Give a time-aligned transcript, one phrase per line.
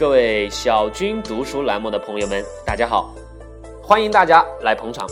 [0.00, 3.14] 各位小军读书栏目的朋友们，大家好，
[3.82, 5.06] 欢迎大家来捧场。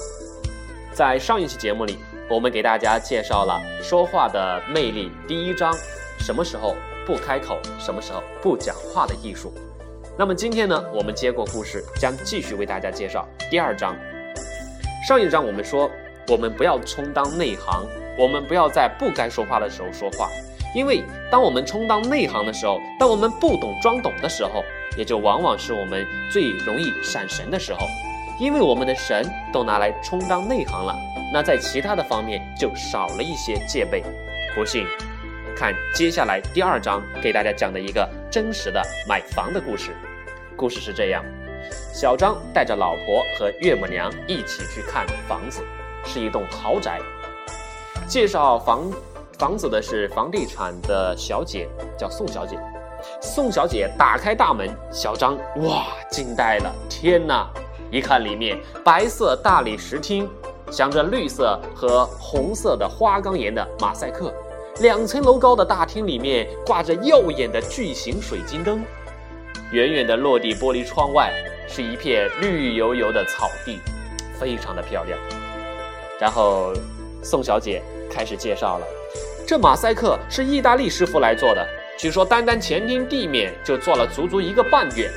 [0.95, 5.75] 在上一期节目里，我们给大家介绍了说话的魅力第一章：
[6.19, 6.75] 什么时候
[7.07, 9.53] 不开口，什么时候不讲话的艺术。
[10.17, 13.95] 那么今天呢，我们接过故事，将继续为大家介绍第二章。
[15.07, 15.91] 上一章我们说，
[16.29, 17.87] 我们不要充当内行，
[18.19, 20.31] 我们不要在不该说话的时候说话，
[20.75, 24.65] 因为当我们充当内行的时候，当我们不懂装懂的时候。
[24.97, 27.87] 也就往往是我们最容易闪神的时候，
[28.39, 30.97] 因为我们的神都拿来充当内行了，
[31.33, 34.03] 那在其他的方面就少了一些戒备。
[34.55, 34.87] 不信，
[35.57, 39.95] 看接下来第二章给大家讲的一个真实的买房的故事。
[40.57, 41.25] 故事是这样：
[41.93, 45.63] 小张带着老婆和岳母娘一起去看房子，
[46.05, 46.99] 是一栋豪宅。
[48.09, 48.91] 介绍房
[49.39, 52.59] 房子的是房地产的小姐，叫宋小姐。
[53.21, 56.75] 宋小姐打开大门，小张哇惊呆了！
[56.89, 57.49] 天哪！
[57.91, 60.29] 一看里面白色大理石厅，
[60.71, 64.31] 镶着绿色和红色的花岗岩的马赛克，
[64.81, 68.85] 两层楼高的大厅里面挂着耀眼的巨型水晶灯，
[69.73, 71.33] 远远的落地玻璃窗外
[71.67, 73.79] 是一片绿油油的草地，
[74.39, 75.19] 非常的漂亮。
[76.21, 76.75] 然后
[77.23, 78.87] 宋小姐开始介绍了，
[79.47, 81.67] 这马赛克是意大利师傅来做的。
[81.99, 85.11] 据说单单前厅地面就做了足足一个半月。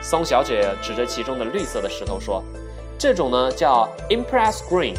[0.00, 2.42] 松小姐指着其中的绿色的石头说
[2.98, 4.96] ：“这种呢叫 Impress Green。”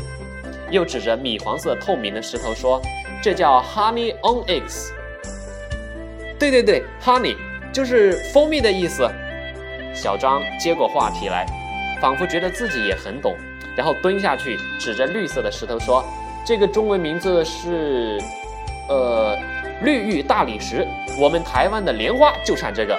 [0.71, 2.81] 又指着米黄色透明的石头说
[3.21, 4.91] ：“这叫 Honey on Eggs。”
[6.39, 7.35] 对对对，Honey
[7.73, 9.05] 就是蜂蜜的意思。
[9.93, 11.45] 小张接过话题来，
[12.01, 13.35] 仿佛觉得自己也很懂，
[13.75, 16.05] 然后蹲下去指着绿色的石头说
[16.47, 18.17] ：“这个中文名字是，
[18.89, 19.37] 呃。”
[19.81, 20.85] 绿玉大理石，
[21.17, 22.97] 我们台湾的莲花就产这个。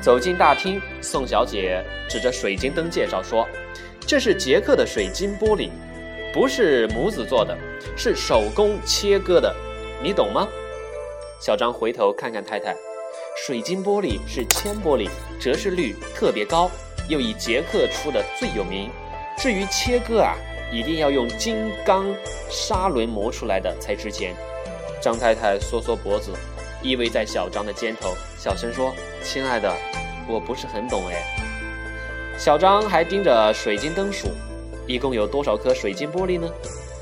[0.00, 3.46] 走进大厅，宋小姐指着水晶灯介绍说
[4.04, 5.70] ：“这是捷克的水晶玻璃，
[6.34, 7.56] 不是模子做的，
[7.96, 9.54] 是手工切割的，
[10.02, 10.48] 你懂吗？”
[11.40, 12.74] 小张回头看看太太，
[13.46, 15.08] 水晶玻璃是铅玻璃，
[15.40, 16.68] 折射率特别高，
[17.08, 18.90] 又以捷克出的最有名。
[19.38, 20.34] 至于切割啊，
[20.72, 22.06] 一定要用金刚
[22.50, 24.34] 砂轮磨出来的才值钱。
[25.00, 26.32] 张太太缩缩脖子，
[26.82, 29.72] 依偎在小张的肩头，小声说：“亲爱的，
[30.28, 31.22] 我不是很懂哎。”
[32.38, 34.28] 小张还盯着水晶灯数，
[34.86, 36.48] 一共有多少颗水晶玻璃呢？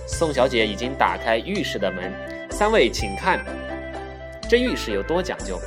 [0.06, 2.12] 宋小姐已经打开浴室的门，
[2.50, 3.42] 三位请看，
[4.48, 5.58] 这浴室有多讲究，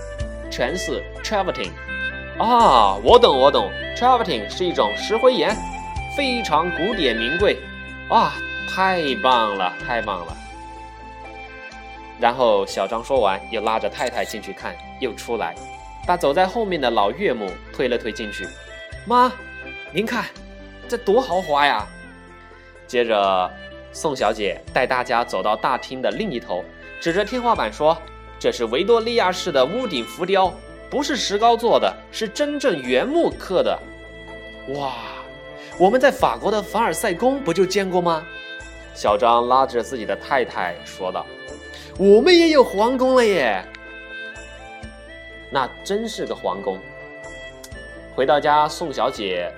[0.51, 1.71] 全是 travertine。
[2.37, 5.55] 啊，我懂我懂，travertine 是一种石灰岩，
[6.15, 7.57] 非常古典名贵。
[8.09, 8.33] 啊，
[8.69, 10.37] 太棒了，太棒了。
[12.19, 15.53] 然后小张说完，又拉着太太进去看，又出来，
[16.05, 18.47] 把走在后面的老岳母推了推进去。
[19.05, 19.31] 妈，
[19.91, 20.25] 您看，
[20.87, 21.85] 这多豪华呀！
[22.87, 23.51] 接着，
[23.91, 26.63] 宋小姐带大家走到大厅的另一头，
[27.01, 27.95] 指着天花板说
[28.39, 30.53] ：“这是维多利亚式的屋顶浮雕，
[30.89, 33.77] 不是石膏做的，是真正原木刻的。”
[34.75, 34.93] 哇，
[35.79, 38.25] 我们在法国的凡尔赛宫不就见过吗？
[38.95, 41.23] 小张拉着自己的太太说道。
[41.99, 43.63] 我们也有皇宫了耶，
[45.51, 46.79] 那真是个皇宫。
[48.15, 49.51] 回到家，宋小姐，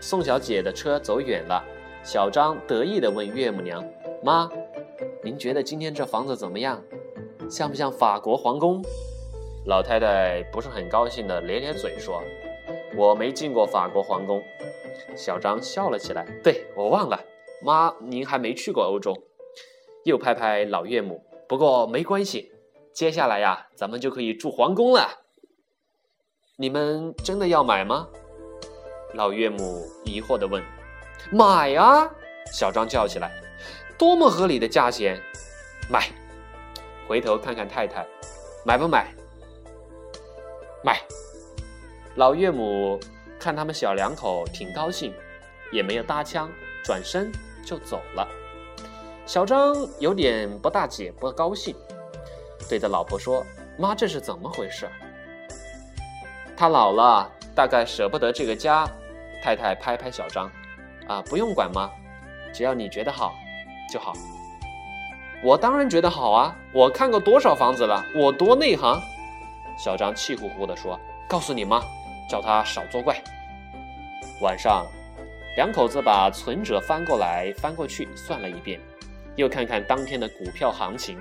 [0.00, 1.64] 宋小姐的车走远了。
[2.02, 3.84] 小张得意地问岳母娘
[4.24, 4.50] ：“妈，
[5.22, 6.82] 您觉得今天这房子怎么样？
[7.48, 8.82] 像不像法国皇宫？”
[9.66, 12.22] 老太太不是很高兴地咧咧嘴说
[12.96, 14.42] ：“我没进过法国皇宫。”
[15.16, 17.18] 小张笑了起来：“对我忘了，
[17.62, 19.14] 妈，您还没去过欧洲。”
[20.04, 21.22] 又拍拍老岳母。
[21.48, 22.52] 不过没关系，
[22.92, 25.08] 接下来呀，咱们就可以住皇宫了。
[26.56, 28.08] 你们真的要买吗？
[29.14, 30.62] 老岳母疑惑地问。
[31.32, 32.10] 买啊！
[32.52, 33.32] 小张叫起来。
[33.98, 35.20] 多么合理的价钱！
[35.90, 36.08] 买！
[37.08, 38.06] 回头看看太太，
[38.64, 39.12] 买不买？
[40.84, 41.00] 买！
[42.14, 43.00] 老岳母
[43.38, 45.14] 看他们小两口挺高兴，
[45.72, 46.50] 也没有搭腔，
[46.84, 47.30] 转身
[47.64, 48.26] 就走了。
[49.26, 51.76] 小张有点不大解、不高兴，
[52.68, 53.44] 对着老婆说
[53.78, 54.88] ：“妈，这是怎么回事？”
[56.56, 58.88] 他老了，大概舍不得这个家。
[59.40, 60.50] 太太拍拍小张
[61.06, 61.88] ：“啊，不用管妈，
[62.52, 63.34] 只要你觉得好
[63.92, 64.12] 就好。”
[65.44, 66.56] 我当然觉得好啊！
[66.72, 69.00] 我看过多少房子了，我多内行。
[69.78, 70.98] 小张气呼呼地说
[71.28, 71.80] ：“告诉你妈，
[72.28, 73.20] 叫他少作怪。”
[74.40, 74.86] 晚上，
[75.56, 78.80] 两口子把存折翻过来翻过去算了一遍。
[79.34, 81.16] 又看看当天的股票行情，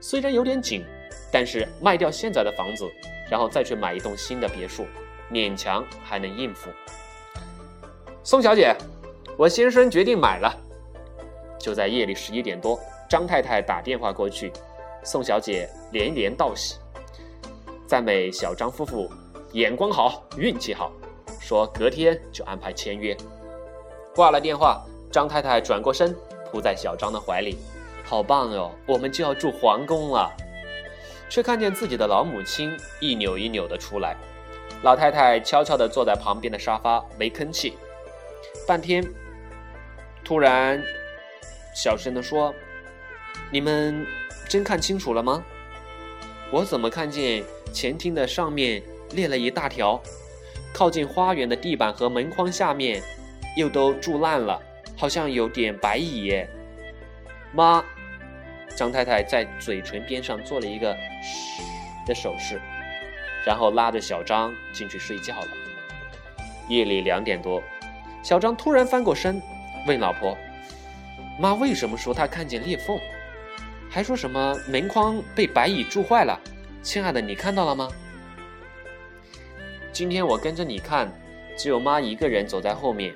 [0.00, 0.84] 虽然有点紧，
[1.32, 2.86] 但是卖掉现在的房子，
[3.30, 4.86] 然后再去买一栋新的别墅，
[5.30, 6.70] 勉强还能应付。
[8.22, 8.74] 宋小姐，
[9.38, 10.54] 我先生决定买了。
[11.58, 12.78] 就在夜里十一点多，
[13.08, 14.52] 张太太打电话过去，
[15.02, 16.76] 宋小姐连连道喜，
[17.86, 19.10] 赞美小张夫妇
[19.54, 20.90] 眼光好，运气好，
[21.40, 23.16] 说隔天就安排签约。
[24.12, 26.12] 挂了电话，张太太转过身，
[26.50, 27.56] 扑在小张的怀里，
[28.02, 30.28] 好棒哦，我们就要住皇宫了。
[31.30, 34.16] 却看见自己的老母亲一扭一扭的出来，
[34.82, 37.78] 老太太悄悄的坐在旁边的沙发，没吭气。
[38.66, 39.08] 半天，
[40.24, 40.82] 突然
[41.72, 42.52] 小声的说
[43.52, 44.04] ：“你们
[44.48, 45.44] 真看清楚了吗？
[46.50, 48.82] 我怎么看见前厅的上面
[49.14, 50.00] 裂了一大条，
[50.72, 53.02] 靠近花园的地板和门框下面
[53.56, 54.60] 又都蛀烂了，
[54.96, 56.48] 好像有点白蚁耶。”
[57.52, 57.84] 妈。
[58.76, 61.62] 张太太在嘴唇边上做了一个“嘘”
[62.04, 62.60] 的手势，
[63.46, 65.48] 然后拉着小张进去睡觉了。
[66.68, 67.62] 夜里两点多，
[68.20, 69.40] 小张突然翻过身，
[69.86, 70.36] 问老婆
[71.38, 72.98] ：“妈为什么说她看见裂缝？
[73.88, 76.40] 还说什么门框被白蚁蛀坏了？
[76.82, 77.88] 亲爱的，你看到了吗？”
[79.94, 81.08] 今天我跟着你看，
[81.56, 83.14] 只有妈一个人走在后面。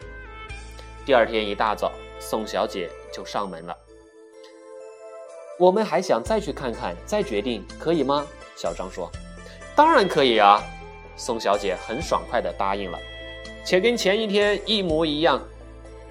[1.04, 1.90] 第二天一大早，
[2.20, 3.76] 宋小姐就上门了。
[5.58, 8.25] 我们还想再去看看，再决定，可以吗？
[8.54, 9.10] 小张说
[9.75, 10.62] ：“当然可以啊。”
[11.19, 12.98] 宋小姐很爽快地答应了，
[13.64, 15.42] 且跟前一天一模一样。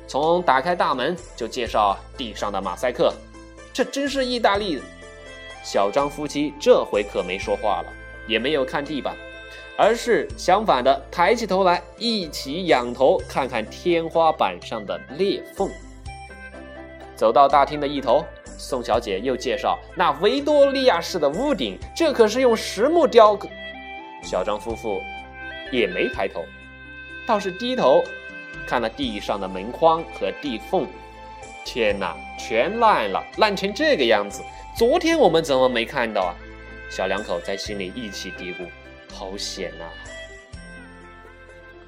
[0.06, 3.14] 从打开大门就介绍地上的马赛克，
[3.72, 4.82] 这真是意大利。
[5.64, 7.94] 小张夫妻这回可没说话了，
[8.28, 9.16] 也没有看地板，
[9.78, 15.70] 而是相反的抬起头来，一起仰头看看天花板上的裂缝。
[17.16, 18.26] 走到大厅的一头。
[18.60, 23.48] 宋小姐又介绍那维多利亚式的屋顶，这可是用实木雕刻。
[24.24, 25.00] 小张夫妇
[25.72, 26.44] 也没抬头，
[27.28, 28.04] 倒是低头
[28.66, 30.88] 看了地上的门框和地缝。
[31.64, 34.42] 天哪，全烂了，烂成这个样子！
[34.76, 36.34] 昨天我们怎么没看到啊？
[36.90, 38.66] 小两口在心里一起嘀咕
[39.18, 39.86] ：“好险呐！”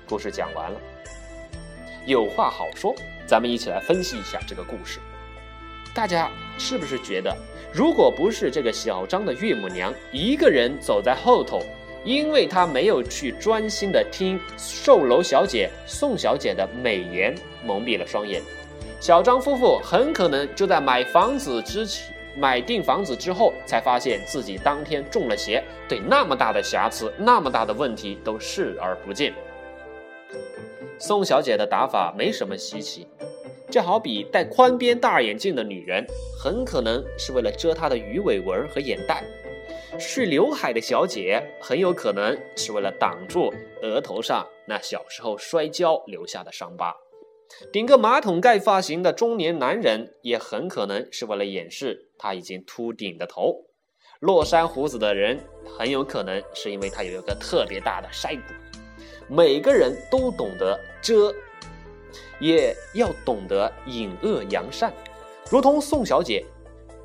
[0.09, 0.81] 故事讲完了，
[2.07, 2.95] 有话好说，
[3.27, 4.99] 咱们一起来分析一下这个故事。
[5.93, 7.37] 大家是不是觉得，
[7.71, 11.61] 如果不是这个小张的岳母娘一个人走在后头，
[12.03, 18.41] 因为她没有去专心的听售楼小姐宋小姐的美言，蒙蔽了双眼，
[18.99, 29.33] 小张夫妇很可能就在买房子之前、买定房子之后，才发现自己当天中了邪，对那么大的瑕疵、那么大的问题都视而不见。
[30.97, 33.07] 宋小姐的打法没什么稀奇。
[33.69, 36.03] 这好比戴宽边大眼镜的女人，
[36.41, 39.21] 很可能是为了遮她的鱼尾纹和眼袋；
[39.99, 43.53] 蓄刘海的小姐，很有可能是为了挡住
[43.83, 46.91] 额头上那小时候摔跤留下的伤疤；
[47.71, 53.65] 顶个马桶盖发型的中年男人，也很可能是为了掩饰他已经秃顶的头；
[54.19, 55.39] 络腮胡子的人，
[55.77, 58.53] 很有可能是因为他有一个特别大的腮骨。
[59.27, 61.33] 每个人都懂得遮。
[62.39, 64.93] 也要懂得隐恶扬善，
[65.51, 66.45] 如同宋小姐，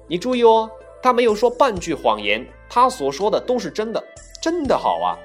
[0.07, 0.71] 你注意哦，
[1.03, 4.01] 她没有说半句谎言，她所说的都是真的，
[4.41, 5.19] 真的好啊。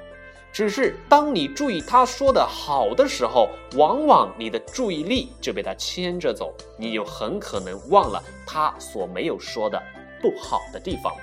[0.51, 9.81] 只是当你注意他说的好的时候，往往你的注意力就被他牵着走，你就很可能忘了他所没有说的
[10.21, 11.13] 不好的地方。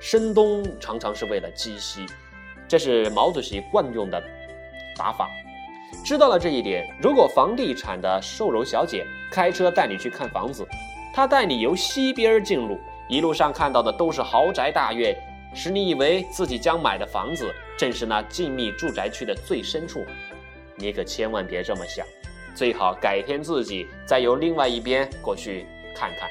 [0.00, 2.06] 声东常常是为了击西，
[2.68, 4.22] 这是毛主席惯用的
[4.96, 5.28] 打法。
[6.04, 10.66] 知道了这一点，如果房地产的售楼小姐开车带你去看房子，
[11.12, 15.16] 她带你由西边进入，一路上看到的都是豪宅大院，
[15.54, 20.04] 使你以为自己将买的房子正是那静谧住宅区的最深处，
[20.76, 22.04] 你可千万别这么想，
[22.54, 26.28] 最好改天自己再由另外一边过去看看，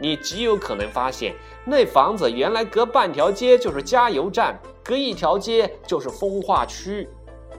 [0.00, 1.32] 你极有可能发现
[1.64, 7.08] 那房子原来隔半条街就是加油站，隔一条街就是风化区。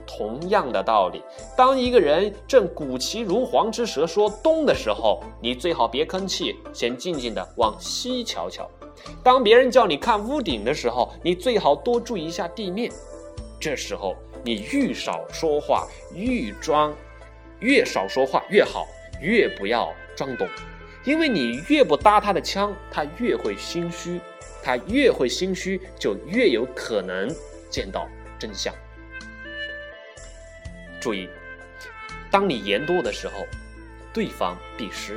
[0.06, 1.20] 同样的道理，
[1.56, 8.70] 当一个人正鼓起如簧之舌说东的时候，你最好别吭气，先静静的往西瞧瞧。
[9.22, 12.90] 当别人叫你看屋顶的时候，你最好多注意一下地面。
[13.58, 16.94] 这时候你愈少说话，愈装，
[17.60, 18.86] 越少说话越好，
[19.20, 20.48] 越不要装懂，
[21.04, 24.20] 因为你越不搭他的腔，他越会心虚，
[24.62, 27.28] 他越会心虚，就越有可能
[27.70, 28.74] 见到真相。
[31.00, 31.28] 注意，
[32.30, 33.46] 当你言多的时候，
[34.12, 35.14] 对方必失；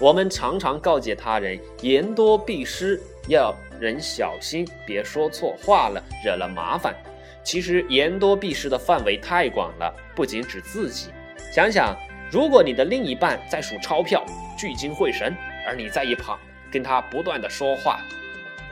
[0.00, 6.96] 我们常常告诫他人言多必失，要人小心，别说错话了，惹了麻烦。
[7.44, 11.10] 其实言多必失的范围太广了，不仅指自己。
[11.52, 11.94] 想想，
[12.30, 14.24] 如果你的另一半在数钞票，
[14.56, 16.38] 聚精会神，而你在一旁
[16.72, 18.00] 跟他不断的说话，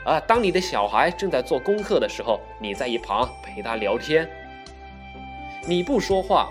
[0.06, 4.26] 啊，当你的小孩正在做功课的时候，你在一旁陪他聊天，
[5.66, 6.50] 你不说话，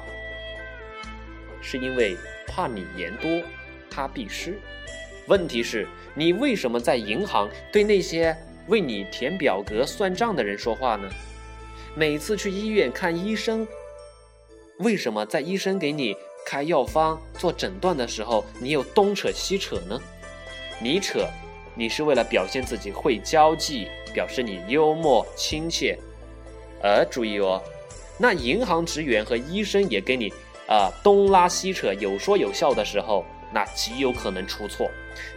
[1.63, 2.15] 是因为
[2.47, 3.41] 怕你言多，
[3.97, 4.59] 他必失。
[5.25, 8.37] 问题是，你为什么在银行对那些
[8.67, 11.09] 为你填表格、算账的人说话呢？
[11.95, 13.67] 每次去医院看医生，
[14.77, 19.99] 为什么在医生给你开药方、做诊断的时候，你又东扯西扯呢？
[20.79, 21.27] 你扯，
[21.73, 25.97] 你是为了表现自己会交际，表示你幽默亲切。
[26.83, 27.59] 而注意哦，
[28.19, 30.31] 那银行职员和医生也给你
[30.67, 34.89] 啊东拉西扯、有说有笑的时候，那极有可能出错。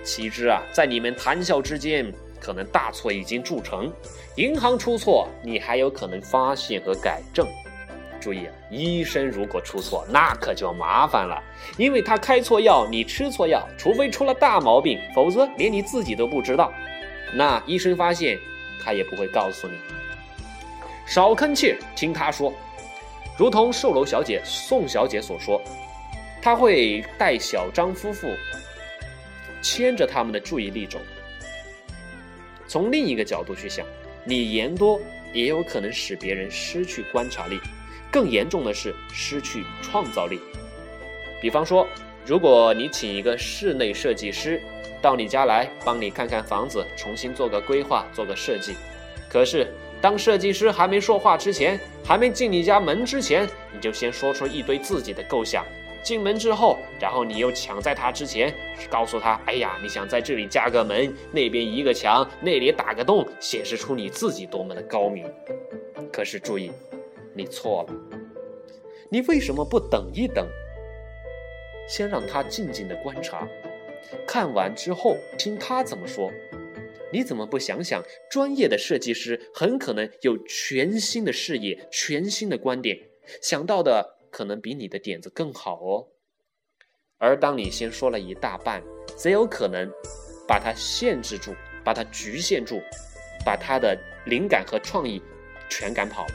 [0.02, 2.12] 岂知啊，在你们谈笑之间。
[2.42, 3.92] 可能大错已经铸成，
[4.36, 7.46] 银行出错，你还有可能发现和改正。
[8.18, 11.38] 注意，医生如果出错，那可就麻烦了，
[11.76, 16.72] 因为他开错药，你吃错药，除非出了大毛病，否则连你自己都不知道。
[17.34, 18.38] 那医生发现，
[18.82, 19.74] 他也不会告诉你。
[21.04, 22.50] 少吭气，听他说。
[23.36, 25.60] 如同售楼小姐宋小姐所说，
[26.42, 28.34] 他会带小张夫妇
[29.62, 30.98] 牵着他们的注意力走。
[32.66, 33.84] 从另一个角度去想，
[34.24, 35.00] 你言多
[35.32, 37.60] 也有可能使别人失去观察力，
[38.10, 40.40] 更严重的是失去创造力。
[41.42, 41.86] 比方说，
[42.24, 44.62] 如果你请一个室内设计师
[45.02, 48.74] 到你家来帮你看看房子，重新做个规划、做个设计，
[49.28, 55.64] 可是当设计师还没说话之前，还没进你家门之前，你就先说出一堆自己的构想。
[56.02, 58.54] 进门之后，然后你又抢在他之前，
[58.90, 65.24] 告诉他：“哎呀，你想在这里加个门，那边一个墙，那里打个洞，显示出你自己多么的高明。”
[66.12, 66.72] 可是注意，
[67.34, 67.94] 你错了。
[69.10, 70.48] 你为什么不等一等，
[71.88, 73.46] 先让他静静的观察，
[74.26, 76.30] 看完之后听他怎么说？
[77.12, 82.98] 你怎么不想想，专业的设计师很可能有全新的视野、全新的观点，
[83.42, 84.19] 想到的。
[84.30, 86.06] 可能比你的点子更好哦，
[87.18, 88.82] 而当你先说了一大半，
[89.16, 89.90] 则有可能
[90.46, 92.80] 把它限制住，把它局限住，
[93.44, 95.22] 把他的灵感和创意
[95.68, 96.34] 全赶跑了。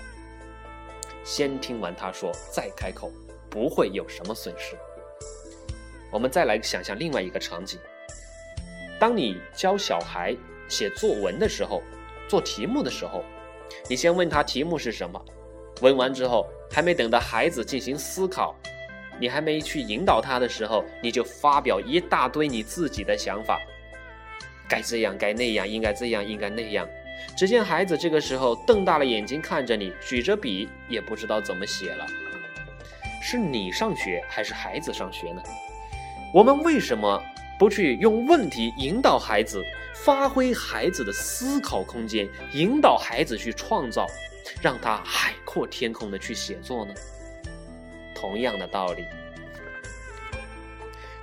[1.24, 3.12] 先听完他说，再开口，
[3.50, 4.76] 不会有什么损失。
[6.12, 7.80] 我们再来想象另外一个场景：
[9.00, 10.36] 当你教小孩
[10.70, 11.82] 写作文的时候，
[12.28, 13.24] 做题目的时候，
[13.90, 15.20] 你先问他题目是什么。
[15.82, 18.56] 问完之后，还没等到孩子进行思考，
[19.20, 23.60] 你还没去引导他的时候，你就发表一大堆你自己的想法，
[24.68, 26.88] 该这样，该那样，应该这样，应该那样。
[27.38, 32.06] 只见孩子这个时候瞪大了眼睛看着你，举着笔也不知道怎么写了。
[33.22, 35.42] 是你上学还是孩子上学呢？
[36.34, 37.24] 我们为什么
[37.58, 39.64] 不去用问题引导孩子，
[40.04, 44.06] 发挥孩子的思考空间，引导孩子去创造？
[44.62, 46.94] 让他海阔天空的去写作呢？
[48.16, 49.04] 同样的道理。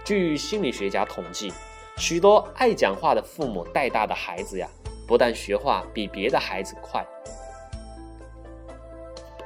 [0.05, 1.53] 据心理学家统计，
[1.97, 4.69] 许多爱讲话的父母带大的孩子呀，
[5.07, 7.05] 不但学话比别的孩子快，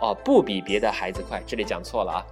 [0.00, 2.26] 哦，不比别的孩子快，这里讲错了啊。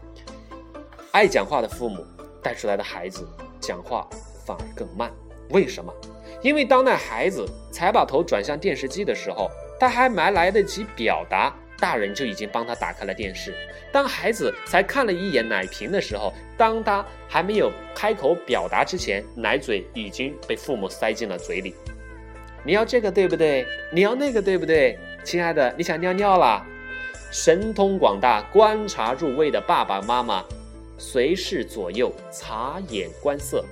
[1.13, 2.05] 爱讲话的父母
[2.43, 3.29] 带出来的孩子
[3.61, 4.09] 讲话
[4.45, 5.13] 反而更慢，
[5.51, 5.95] 为什么？
[6.43, 9.51] 因为当那孩子才把头转向电视机的时候。
[9.79, 13.55] 他还没来得及表达，大人就已经帮他打开了电视。
[13.93, 21.75] 当孩子才看了一眼奶瓶的时候，当他还没有开口表达之前，奶嘴已经被父母塞进了嘴里。
[22.65, 23.67] 你要这个对不对？
[23.93, 24.99] 你要那个对不对？
[25.23, 26.65] 亲爱的，你想尿尿了？
[27.31, 30.45] 神通广大、观察入微的爸爸妈妈，
[30.97, 33.65] 随时左右察言观色，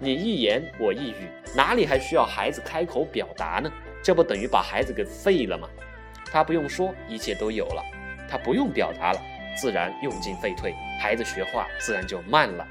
[0.00, 3.70] 你一言我一语，哪里还需要孩子开口表达呢？
[4.02, 5.68] 这不等于把孩子给废了吗？
[6.24, 7.82] 他不用说，一切都有了；
[8.28, 9.20] 他不用表达了，
[9.56, 12.66] 自然用进废退，孩子学话自然就慢了。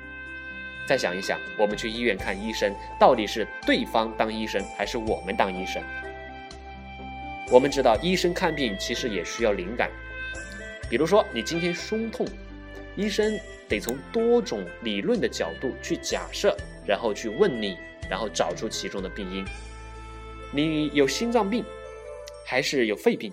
[0.87, 5.81] 再想一想，我们去医院看医生，到底是对方当医生，还是我们当医生？
[7.49, 9.89] 我们知道，医生看病其实也需要灵感。
[10.89, 12.25] 比如说，你今天胸痛，
[12.95, 17.77] 医生得从多种理论的角度去假设，然后去问你，
[18.09, 19.45] 然后找出其中的病因。
[20.51, 21.63] 你有心脏病，
[22.45, 23.31] 还是有肺病？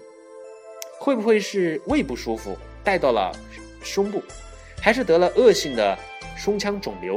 [0.99, 3.33] 会不会是胃不舒服带到了
[3.83, 4.23] 胸部，
[4.81, 5.99] 还是得了恶性的
[6.37, 7.17] 胸腔肿瘤？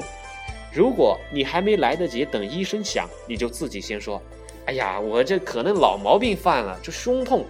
[0.74, 4.22] 如果你还没来得及等医生想，你就自己先说
[4.66, 7.46] ：“哎呀，我这可能老毛病犯了，这胸痛。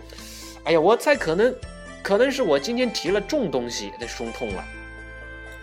[0.64, 1.54] 哎呀，我猜可能，
[2.02, 4.66] 可能是我今天提了重东西，这胸痛了。”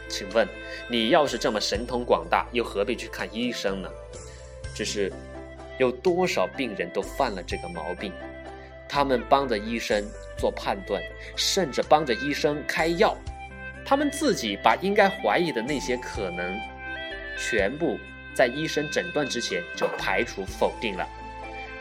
[0.09, 0.49] 请问，
[0.89, 3.91] 你要是这么神通广大，又何必去看医生呢？
[4.75, 5.13] 只是，
[5.79, 8.13] 有多少病人都犯了这个毛病，
[8.89, 10.05] 他们帮着医生
[10.37, 11.03] 做判断，
[11.37, 13.17] 甚至帮着医生开药，
[13.85, 16.59] 他们自己把应该怀疑的那些可能，
[17.39, 17.99] 全部
[18.35, 21.09] 在医生诊断之前就排除否定了。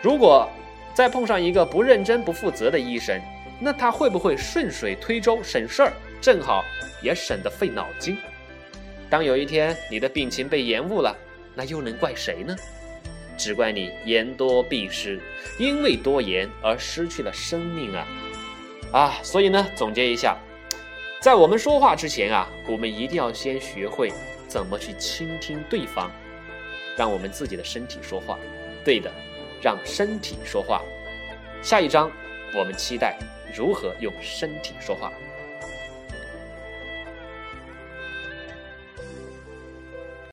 [0.01, 0.49] 如果
[0.93, 3.19] 再碰上一个不认真、不负责的医生，
[3.59, 5.93] 那他会不会顺水推舟省事儿？
[6.21, 6.63] 正好。
[6.99, 8.17] 也省得费脑筋。
[9.07, 11.15] 当有一天你的病情被延误了，
[11.53, 12.55] 那又能怪谁呢？
[13.37, 15.21] 只怪你言多必失，
[15.59, 18.07] 因为多言而失去了生命啊！
[18.91, 20.37] 啊，所以呢，总结一下，
[21.21, 24.11] 在我们说话之前啊，我们一定要先学会
[24.47, 26.11] 怎么去倾听对方，
[26.97, 28.37] 让我们自己的身体说话。
[28.83, 29.11] 对的，
[29.61, 30.81] 让身体说话。
[31.61, 32.11] 下一章
[32.55, 33.17] 我们期待
[33.53, 35.11] 如何用身体说话。